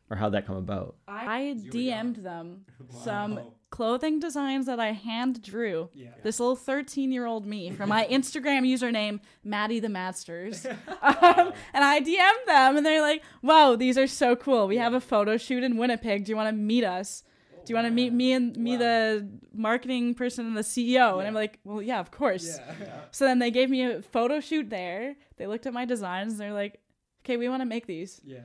[0.10, 0.96] or how'd that come about?
[1.08, 2.66] I You were DM'd them
[3.04, 5.90] some clothing designs that I hand drew.
[5.96, 6.10] Yeah.
[6.22, 10.66] This little 13 year old me from my Instagram username, Maddie the Masters.
[10.66, 10.76] um,
[11.74, 14.68] and I DM'd them and they're like, wow, these are so cool.
[14.68, 16.26] We have a photo shoot in Winnipeg.
[16.26, 17.24] Do you want to meet us?
[17.66, 21.20] Do you want to meet me and me, the marketing person and the CEO?
[21.20, 22.60] And I'm like, well, yeah, of course.
[23.12, 25.16] So then they gave me a photo shoot there.
[25.38, 26.80] They looked at my designs and they're like,
[27.24, 28.20] okay, we want to make these.
[28.26, 28.40] Yeah.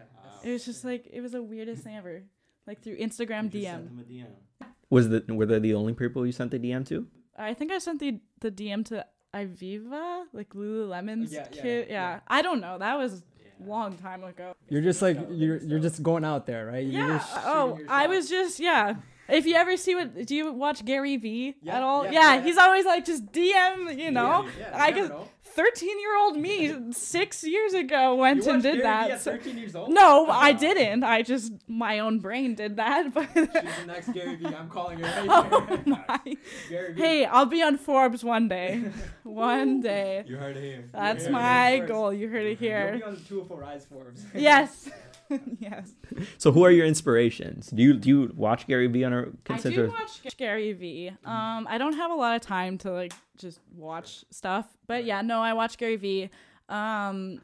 [0.44, 2.22] It was just like, it was the weirdest thing ever.
[2.66, 3.64] Like through Instagram You DM.
[3.64, 4.66] sent them a DM.
[4.90, 7.06] Was the were they the only people you sent the DM to?
[7.36, 9.04] I think I sent the the DM to
[9.34, 11.86] Ivivva, like Lululemon's Yeah, yeah, kid.
[11.88, 12.20] yeah, Yeah, yeah.
[12.28, 12.78] I don't know.
[12.78, 13.18] That was Yeah.
[13.18, 13.27] a
[13.64, 14.54] long time ago.
[14.68, 16.84] You're just like you're you're just going out there, right?
[16.86, 17.18] You're Yeah.
[17.18, 18.94] just Oh, I was just yeah.
[19.28, 22.04] If you ever see what do you watch Gary V Yeah, at all?
[22.04, 22.42] yeah, Yeah, yeah, yeah.
[22.44, 24.44] he's always like just DM, you know.
[24.44, 25.28] Yeah, yeah, I you never could know.
[25.58, 29.10] 13 year old me six years ago went and did that.
[29.10, 29.90] at So- 13 years old?
[29.90, 30.56] no, I Ah.
[30.56, 31.02] didn't.
[31.02, 33.12] I just my own brain did that.
[33.14, 34.46] But She's the next Gary Vee.
[34.46, 36.20] I'm calling her right oh my.
[36.70, 38.84] Gary Hey, I'll be on Forbes one day.
[39.24, 40.24] One day.
[40.28, 40.84] You heard it here.
[40.92, 42.12] That's my goal.
[42.12, 42.92] You heard it You'll here.
[42.98, 44.24] be on the 204 Rise Forbes.
[44.34, 44.88] Yes.
[45.58, 45.92] yes.
[46.38, 47.68] So who are your inspirations?
[47.68, 51.08] Do you do you watch Gary Vee on a I do watch Gary V.
[51.24, 55.20] Um, I don't have a lot of time to like just watch stuff, but yeah,
[55.22, 56.30] no, I watch Gary V.
[56.68, 57.40] Um,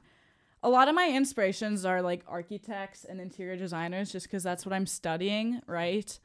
[0.62, 4.72] a lot of my inspirations are like architects and interior designers, just because that's what
[4.72, 6.18] I'm studying, right?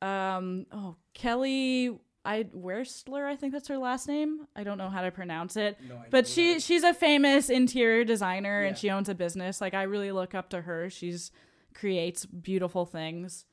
[0.00, 4.46] Um, oh, Kelly, I Wearstler, I think that's her last name.
[4.54, 5.78] I don't know how to pronounce it.
[5.88, 6.64] No idea But she that is.
[6.66, 9.60] she's a famous interior designer and she owns a business.
[9.60, 10.90] Like I really look up to her.
[10.90, 11.30] She's
[11.72, 13.46] creates beautiful things.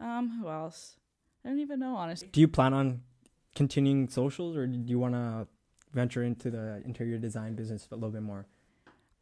[0.00, 0.96] Um, who else?
[1.44, 2.28] I don't even know honestly.
[2.32, 3.02] Do you plan on
[3.54, 5.46] continuing socials, or do you want to
[5.92, 8.46] venture into the interior design business a little bit more?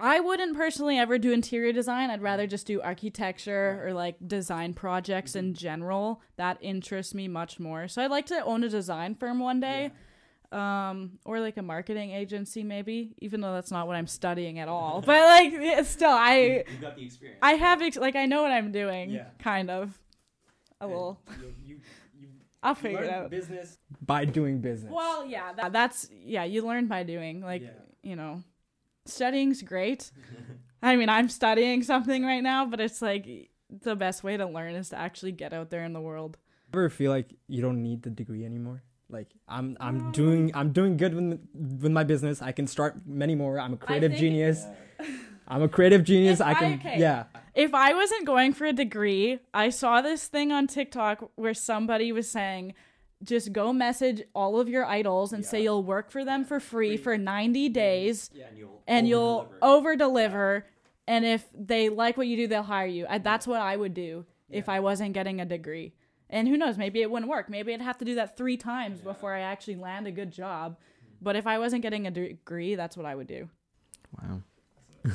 [0.00, 2.10] I wouldn't personally ever do interior design.
[2.10, 6.22] I'd rather just do architecture or like design projects in general.
[6.36, 7.88] That interests me much more.
[7.88, 9.90] So I'd like to own a design firm one day.
[10.50, 14.66] Um, or like a marketing agency maybe, even though that's not what I'm studying at
[14.68, 15.02] all.
[15.06, 17.38] But like it's still I You got the experience.
[17.42, 19.26] I have ex- like I know what I'm doing, Yeah.
[19.38, 19.98] kind of.
[20.80, 21.20] A little.
[21.42, 21.80] You, you,
[22.18, 22.28] you
[22.62, 23.28] I'll figure it out.
[23.30, 24.90] business by doing business.
[24.90, 26.44] Well, yeah, that, that's yeah.
[26.44, 27.42] You learn by doing.
[27.42, 27.68] Like Yeah.
[28.02, 28.42] you know,
[29.08, 30.10] studying's great.
[30.82, 34.74] I mean, I'm studying something right now, but it's like the best way to learn
[34.74, 36.38] is to actually get out there in the world.
[36.72, 38.82] ever feel like you don't need the degree anymore?
[39.10, 42.42] Like I'm I'm doing I'm doing good with, with my business.
[42.42, 43.58] I can start many more.
[43.58, 44.64] I'm a creative think- genius.
[45.50, 46.40] I'm a creative genius.
[46.40, 46.98] If I can I- okay.
[46.98, 47.24] yeah.
[47.54, 52.12] If I wasn't going for a degree, I saw this thing on TikTok where somebody
[52.12, 52.74] was saying,
[53.22, 56.96] just go message all of your idols and say you'll work for them for free
[56.96, 58.30] for 90 days.
[58.32, 59.62] Yeah, and you'll and you'll over-deliver.
[59.62, 60.66] over deliver
[61.06, 63.06] and if they like what you do they'll hire you.
[63.08, 65.94] I, that's what i would do if i wasn't getting a degree.
[66.30, 67.48] And who knows maybe it wouldn't work.
[67.48, 70.72] Maybe i'd have to do that three times before i actually land a good job.
[70.72, 71.14] Mm.
[71.22, 73.48] But if i wasn't getting a degree that's what i would do.
[74.20, 74.42] Wow.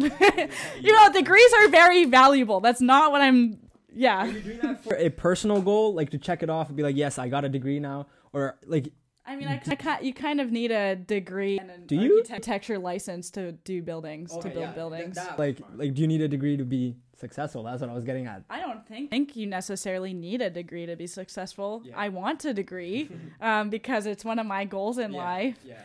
[0.00, 2.60] you know degrees are very valuable.
[2.60, 3.58] That's not what i'm
[3.94, 7.28] yeah For a personal goal, like to check it off and be like, yes, I
[7.28, 8.92] got a degree now, or like
[9.26, 12.18] i mean I, I ca- you kind of need a degree and an Do you?
[12.18, 16.58] architecture license to do buildings to build buildings like like do you need a degree
[16.58, 17.62] to be successful?
[17.62, 18.42] That's what I was getting at.
[18.50, 21.82] I don't think think you necessarily need a degree to be successful.
[21.84, 21.94] Yeah.
[21.96, 23.08] I want a degree
[23.40, 25.56] um, because it's one of my goals in life.
[25.64, 25.80] Yeah.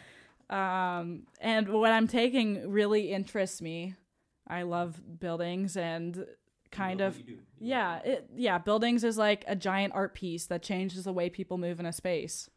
[0.49, 3.95] Um, and what I'm taking really interests me.
[4.47, 6.25] I love buildings and
[6.71, 7.41] kind know of what you do.
[7.59, 8.57] You yeah, it, yeah.
[8.57, 11.91] Buildings is like a giant art piece that changes the way people move in a
[11.93, 12.49] space,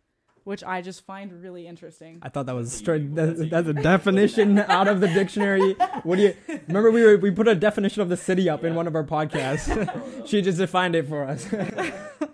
[0.44, 2.18] which I just find really interesting.
[2.22, 3.02] I thought that was That's straight.
[3.02, 5.72] unique- That's, that's a that's a unique- definition out of the dictionary.
[6.04, 6.34] What do you
[6.68, 6.90] remember?
[6.90, 9.66] We were we put a definition of the city up in one of our podcasts.
[10.26, 11.50] she just defined it for us.
[11.52, 11.60] Yeah.
[11.60, 12.30] that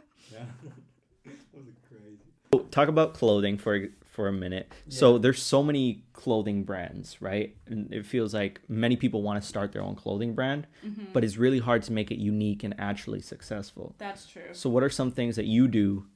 [1.55, 2.65] was crazy.
[2.71, 4.73] Talk about clothing for for a minute.
[4.89, 7.55] So there's so many clothing brands, right?
[7.69, 10.67] And it feels like many people want to start their own clothing brand,
[11.13, 13.95] but it's really hard to make it unique and actually successful.
[13.99, 14.51] That's true.
[14.53, 16.07] So what are some things that you do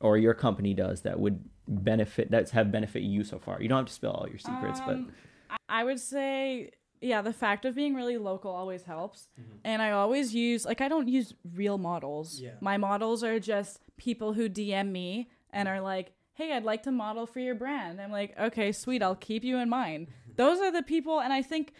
[0.00, 3.60] or your company does that would benefit that's have benefit you so far?
[3.60, 5.12] You don't have to spill all your secrets, but Um,
[5.50, 6.70] I- I would say,
[7.02, 9.28] yeah, the fact of being really local always helps.
[9.64, 12.40] And I always use, like, I don't use real models.
[12.40, 12.52] Yeah.
[12.62, 16.90] My models are just people who DM me and are like, hey, I'd like to
[16.90, 18.00] model for your brand.
[18.00, 20.08] I'm like, okay, sweet, I'll keep you in mind.
[20.36, 21.74] Those are the people, and I think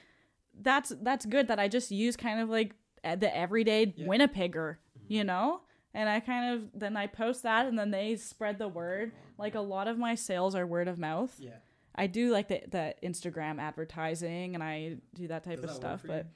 [0.61, 4.77] that's that's good that I just use kind of like uh, the everyday Winnipegger,
[5.09, 5.63] you know?
[5.95, 9.13] And I kind of then I post that and then they spread the word.
[9.39, 11.35] Like a lot of my sales are word of mouth.
[11.39, 11.57] Yeah.
[11.95, 16.27] I do like the the Instagram advertising and I do that type of stuff, but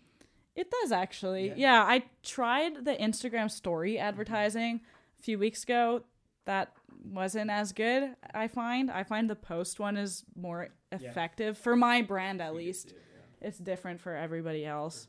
[0.56, 1.52] it does actually.
[1.56, 1.82] Yeah.
[1.82, 4.80] I tried the Instagram story advertising
[5.20, 6.02] a few weeks ago.
[6.46, 6.72] That
[7.04, 8.90] wasn't as good, I find.
[8.90, 12.94] I find the post one is more effective for my brand at least.
[13.40, 15.08] It's different for everybody else.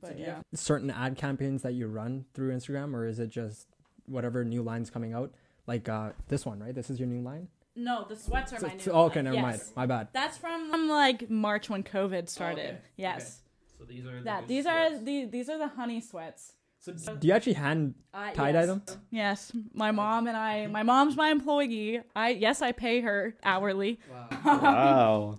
[0.00, 0.38] But yeah.
[0.54, 3.68] certain ad campaigns that you run through Instagram, or is it just
[4.06, 5.32] whatever new lines coming out?
[5.66, 6.74] Like uh, this one, right?
[6.74, 7.48] This is your new line.
[7.76, 9.24] No, the sweats are So- my new so- oh, okay, line.
[9.24, 9.62] never mind.
[9.76, 10.08] My bad.
[10.12, 12.66] That's from, from like March when COVID started.
[12.66, 12.78] okay.
[12.96, 13.42] Yes.
[13.78, 16.52] so these are the That these are the these are the honey sweats.
[16.84, 18.66] So do you actually hand Uh, tie dye yes.
[18.66, 18.82] them?
[19.10, 20.66] Yes, my mom and I.
[20.66, 22.00] My mom's my employee.
[22.14, 24.00] I yes, I pay her hourly.
[24.44, 25.38] Wow.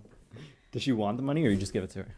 [0.72, 2.16] Does she want the money or you just give it to her?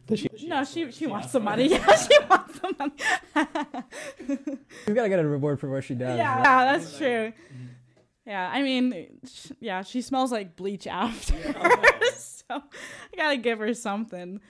[0.06, 0.28] Does she?
[0.46, 1.68] No, she she wants the money.
[1.70, 2.92] Yeah, she wants the money.
[4.86, 6.16] You gotta get a reward for what she does.
[6.18, 6.44] Yeah, right?
[6.44, 7.32] yeah, that's true.
[8.26, 11.34] Yeah, I mean, sh- yeah, she smells like bleach after,
[12.16, 14.40] so I gotta give her something.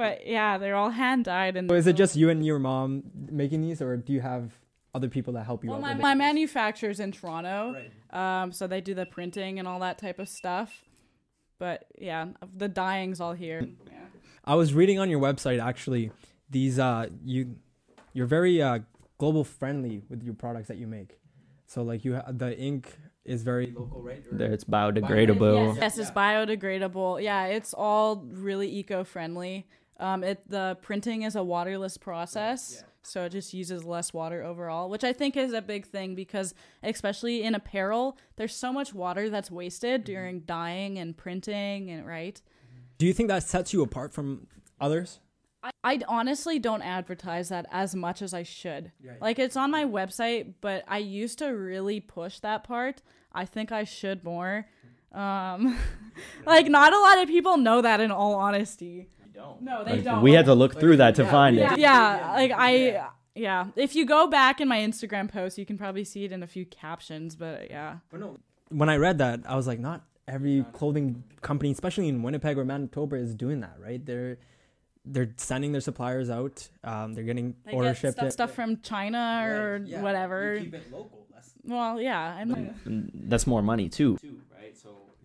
[0.00, 1.68] But yeah, they're all hand dyed and.
[1.68, 4.54] So is it just you and your mom making these, or do you have
[4.94, 7.76] other people that help you Well, out my, with my manufacturer's in Toronto,
[8.08, 10.84] um, so they do the printing and all that type of stuff.
[11.58, 13.68] But yeah, the dyeing's all here.
[13.86, 13.98] Yeah.
[14.42, 16.12] I was reading on your website actually.
[16.48, 17.56] These uh, you,
[18.14, 18.78] you're very uh,
[19.18, 21.18] global friendly with your products that you make.
[21.66, 24.24] So like you, ha- the ink is very local, right?
[24.32, 25.74] Or- There, it's biodegradable.
[25.74, 27.22] Yes, yes, it's biodegradable.
[27.22, 29.66] Yeah, it's all really eco-friendly.
[30.00, 34.88] Um, it the printing is a waterless process, so it just uses less water overall,
[34.88, 39.28] which I think is a big thing because especially in apparel, there's so much water
[39.28, 42.40] that's wasted during dyeing and printing, and right.
[42.96, 44.46] Do you think that sets you apart from
[44.80, 45.20] others?
[45.62, 48.92] I, I honestly don't advertise that as much as I should.
[49.04, 49.20] Right.
[49.20, 53.02] Like it's on my website, but I used to really push that part.
[53.32, 54.66] I think I should more.
[55.12, 55.76] Um,
[56.46, 58.00] like not a lot of people know that.
[58.00, 59.08] In all honesty,
[59.60, 60.22] no, they Like, don't.
[60.22, 61.78] we had to look through that to find yeah, it.
[61.78, 63.66] yeah, like I, yeah.
[63.76, 66.46] If you go back in my Instagram post, you can probably see it in a
[66.46, 67.36] few captions.
[67.36, 67.98] But yeah,
[68.68, 72.64] When I read that, I was like, not every clothing company, especially in Winnipeg or
[72.64, 74.04] Manitoba, is doing that, right?
[74.04, 74.38] They're
[75.04, 76.68] they're sending their suppliers out.
[76.84, 78.14] Um, they're getting they order get shipped.
[78.14, 78.30] stuff, in.
[78.30, 80.60] stuff from China or whatever.
[81.64, 82.52] Well, yeah, I'm.
[82.84, 84.18] And That's more money too.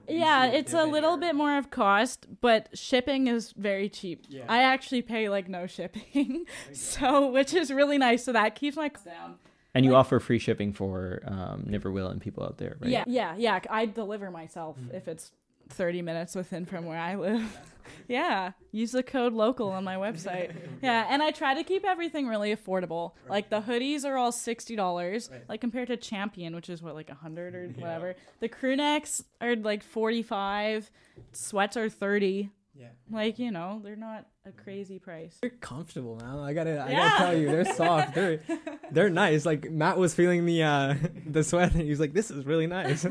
[0.08, 4.26] Yeah, it's a little bit more of cost, but shipping is very cheap.
[4.48, 8.24] I actually pay like no shipping, so which is really nice.
[8.24, 9.36] So that keeps my costs down.
[9.74, 12.90] And you offer free shipping for um, Niverville and people out there, right?
[12.90, 13.60] Yeah, yeah, yeah.
[13.70, 15.32] I deliver myself if it's
[15.70, 17.60] thirty minutes within from where I live.
[18.08, 20.54] yeah, use the code local on my website.
[20.82, 23.14] Yeah, and I try to keep everything really affordable.
[23.28, 27.10] Like the hoodies are all sixty dollars, like compared to Champion, which is what like
[27.10, 28.16] a hundred or whatever.
[28.40, 30.92] The crew necks are like forty five.
[31.32, 32.52] Sweats are thirty.
[32.78, 32.90] Yeah.
[33.10, 35.38] Like you know, they're not a crazy price.
[35.42, 36.38] They're comfortable, man.
[36.40, 37.10] I gotta, I Yeah.
[37.10, 38.14] gotta tell you, they're soft.
[38.14, 38.42] They're,
[38.92, 39.46] they're nice.
[39.46, 42.68] Like Matt was feeling the, uh, the sweat, and he was like, "This is really
[42.68, 43.08] nice."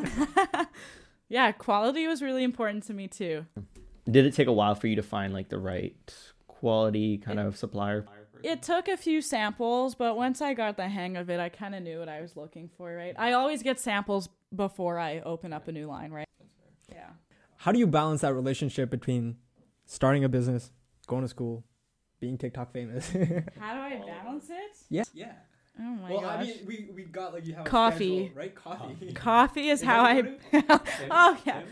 [1.28, 3.46] Yeah, quality was really important to me too.
[4.10, 6.14] Did it take a while for you to find like the right
[6.46, 8.06] quality kind of supplier?
[8.42, 11.74] It took a few samples, but once I got the hang of it, I kind
[11.74, 13.14] of knew what I was looking for, right?
[13.18, 16.28] I always get samples before I open up a new line, right?
[16.92, 17.08] Yeah.
[17.56, 19.36] How do you balance that relationship between
[19.86, 20.72] starting a business,
[21.06, 21.64] going to school,
[22.20, 23.08] being TikTok famous?
[23.58, 24.76] How do I balance it?
[24.90, 25.04] yeah.
[25.14, 25.32] Yeah.
[25.80, 26.22] Oh my gosh.
[26.24, 28.30] I mean, we we got like you have Coffee.
[28.34, 28.54] right?
[28.54, 29.12] Coffee.
[29.12, 30.22] Coffee is how I.
[31.10, 31.62] oh yeah.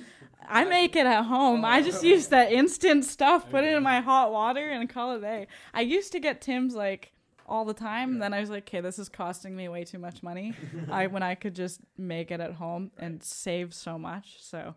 [0.52, 1.64] I make it at home.
[1.64, 5.18] I just use that instant stuff, put it in my hot water, and call it
[5.18, 5.46] a day.
[5.72, 7.12] I used to get Tim's like
[7.46, 8.18] all the time.
[8.18, 10.54] Then I was like, okay, this is costing me way too much money.
[10.90, 14.36] I when I could just make it at home and save so much.
[14.40, 14.74] So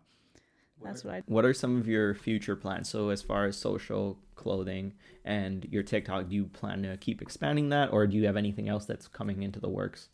[0.82, 1.22] that's what I.
[1.26, 2.88] What are some of your future plans?
[2.88, 4.94] So as far as social clothing
[5.24, 8.68] and your TikTok, do you plan to keep expanding that, or do you have anything
[8.68, 10.08] else that's coming into the works?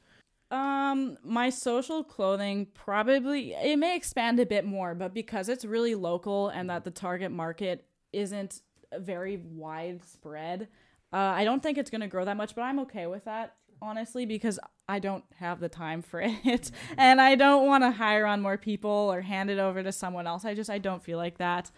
[0.53, 5.95] Um, my social clothing probably it may expand a bit more, but because it's really
[5.95, 8.61] local and that the target market isn't
[8.95, 10.69] very widespread,
[11.11, 12.55] uh, I don't think it's gonna grow that much.
[12.55, 17.19] But I'm okay with that, honestly, because I don't have the time for it, and
[17.19, 20.45] I don't want to hire on more people or hand it over to someone else.
[20.45, 21.71] I just I don't feel like that.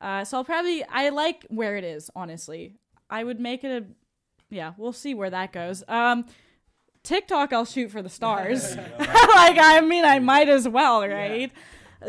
[0.00, 2.76] Uh, so I'll probably I like where it is, honestly.
[3.10, 3.86] I would make it a
[4.48, 5.84] yeah, we'll see where that goes.
[5.88, 6.24] Um,
[7.04, 8.76] TikTok, I'll shoot for the stars.
[8.98, 11.52] like, I mean, I might as well, right?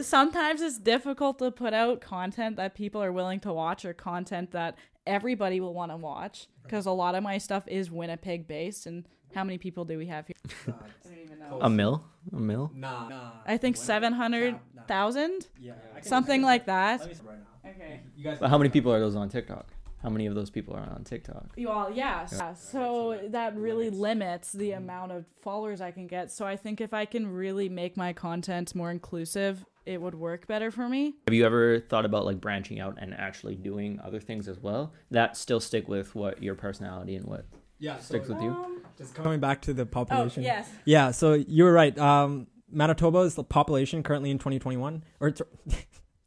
[0.02, 4.52] Sometimes it's difficult to put out content that people are willing to watch or content
[4.52, 8.88] that everybody will want to watch because a lot of my stuff is Winnipeg based.
[8.88, 10.36] And how many people do we have here?
[10.68, 11.60] I don't even know.
[11.62, 12.04] A mil?
[12.34, 12.72] A mill?
[12.74, 13.32] Nah, nah.
[13.46, 15.48] I think 700,000?
[15.60, 17.02] Yeah, Something like that.
[17.02, 17.70] right now.
[17.70, 18.02] Okay.
[18.18, 18.38] You guys.
[18.40, 19.68] But how many people are those on TikTok?
[20.06, 21.48] How many of those people are on TikTok?
[21.58, 22.28] Well, yeah.
[22.32, 22.54] yeah.
[22.54, 26.32] So that really limits the amount of followers I can get.
[26.32, 30.46] So I think if I can really make my content more inclusive, it would work
[30.46, 31.16] better for me.
[31.28, 34.94] Have you ever thought about like branching out and actually doing other things as well
[35.10, 37.48] that still stick with what your personality and what
[37.80, 37.98] Yeah.
[37.98, 38.50] sticks with you?
[38.52, 40.44] Um, Just coming back to the population.
[40.44, 40.44] oh, population.
[40.44, 40.70] yes.
[40.86, 41.98] Yeah, so you were right.
[41.98, 45.44] Um, Manitoba's population currently in 2021 or t-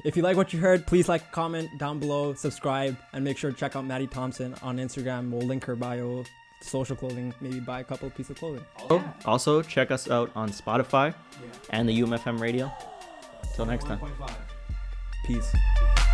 [0.03, 3.51] If you like what you heard, please like, comment down below, subscribe, and make sure
[3.51, 5.29] to check out Maddie Thompson on Instagram.
[5.29, 6.23] We'll link her bio,
[6.61, 8.65] social clothing, maybe buy a couple of pieces of clothing.
[8.89, 11.13] Also, also, check us out on Spotify
[11.69, 12.71] and the UMFM radio.
[13.55, 13.99] Till next time.
[15.25, 16.04] Peace.